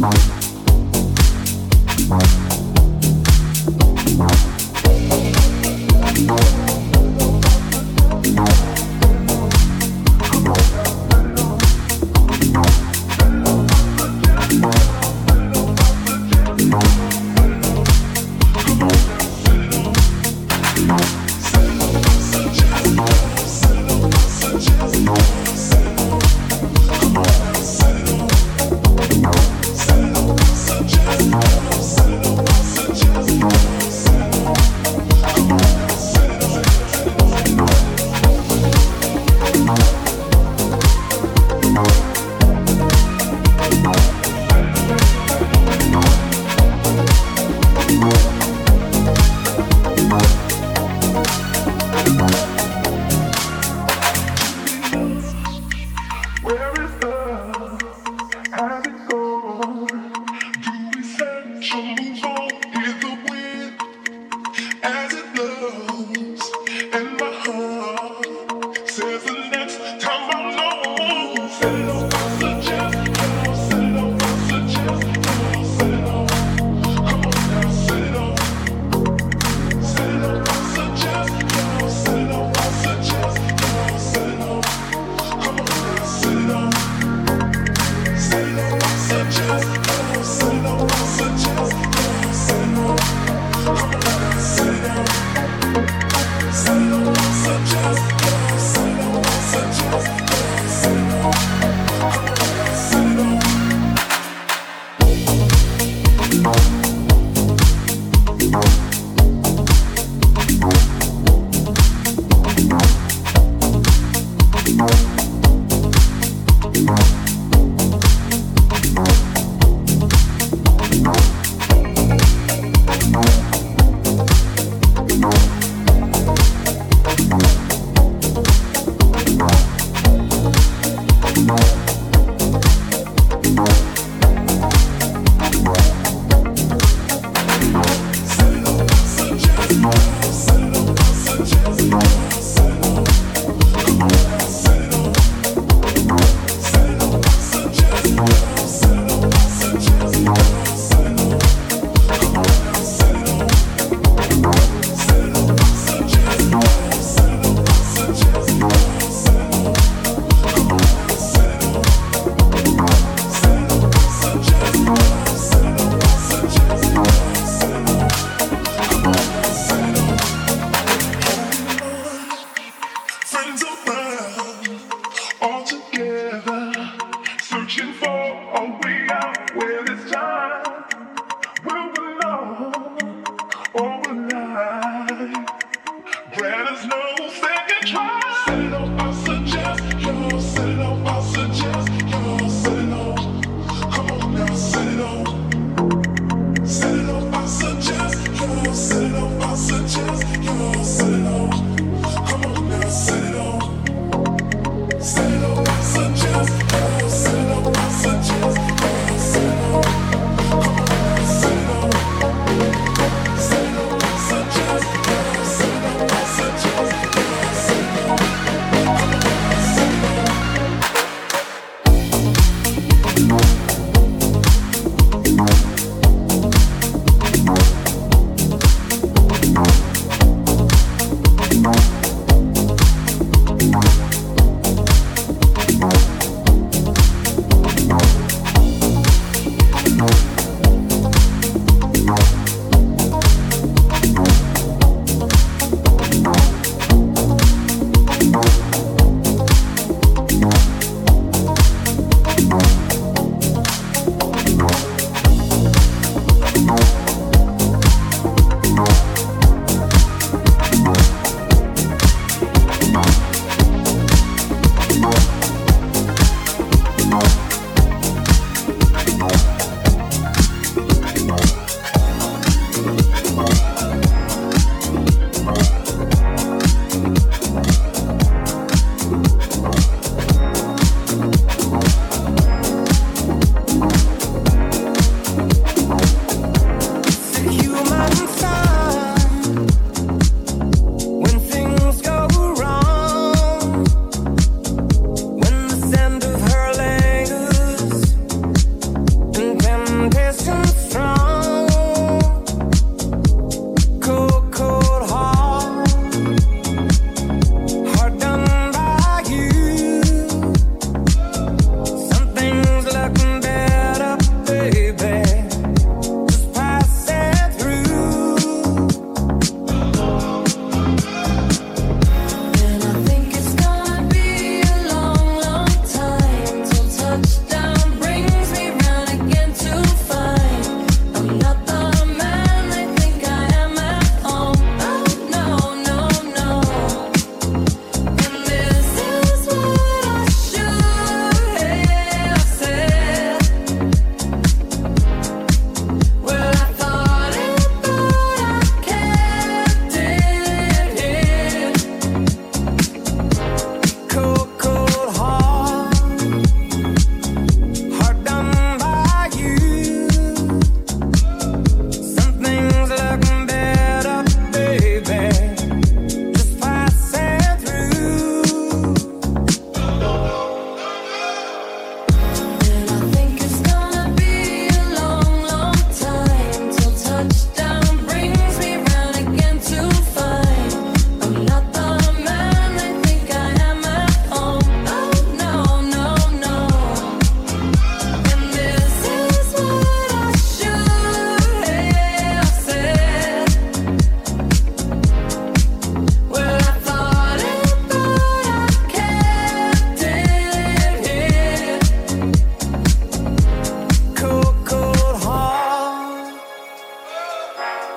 [0.00, 0.32] Bye.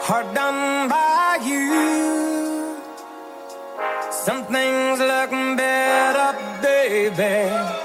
[0.07, 2.77] hard done by you.
[4.12, 6.29] Some things look better,
[6.62, 7.85] baby.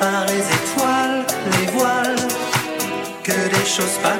[0.00, 2.28] Par les étoiles, les voiles,
[3.22, 4.17] que des choses pas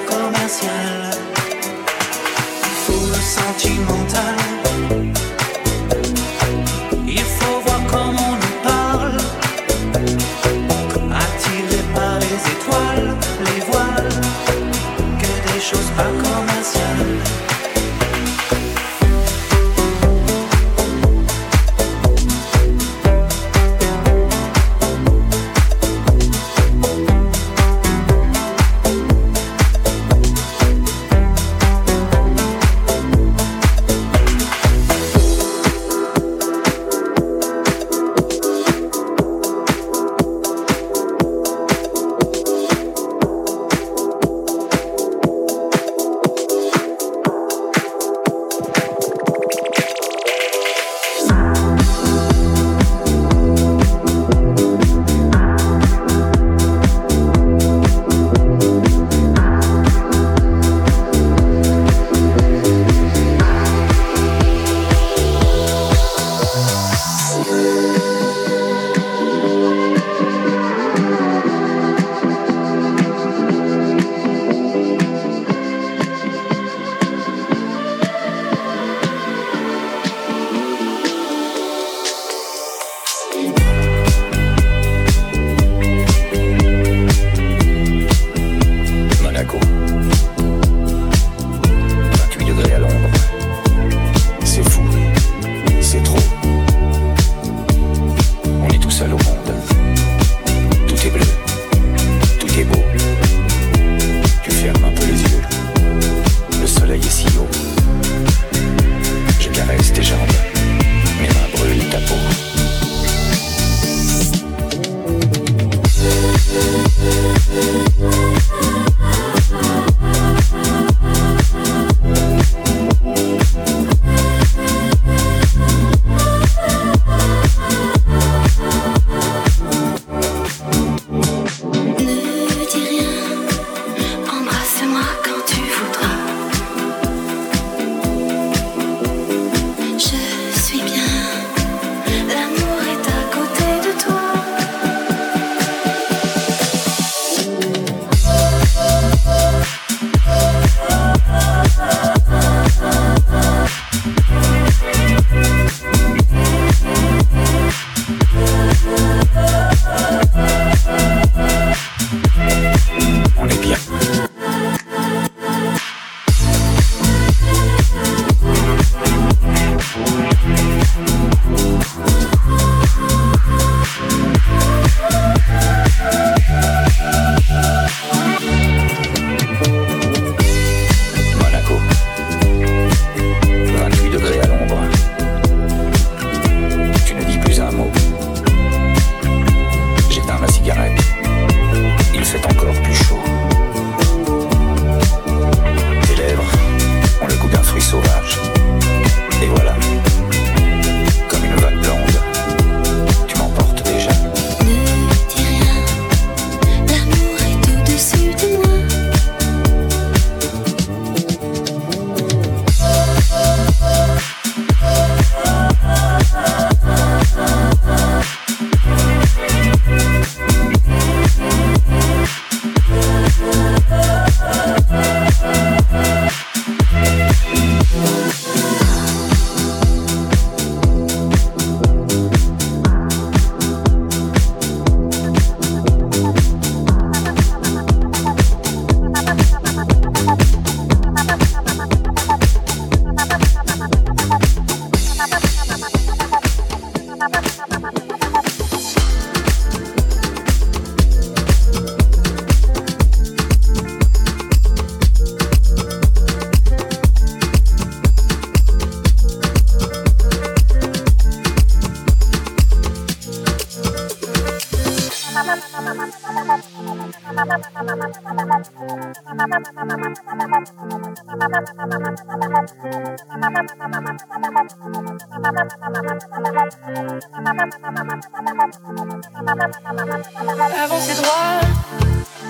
[280.84, 281.60] Avancer droit,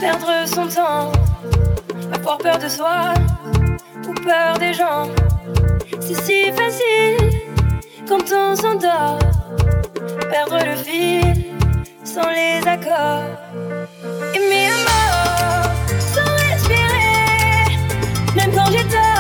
[0.00, 1.12] perdre son temps,
[2.12, 3.14] avoir peur de soi,
[4.08, 5.08] ou peur des gens.
[6.00, 7.16] C'est si facile
[8.08, 9.18] quand on s'endort.
[10.30, 11.46] Perdre le fil
[12.04, 13.24] sans les accords.
[18.48, 19.17] Même quand j'ai tort,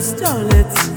[0.00, 0.89] starlet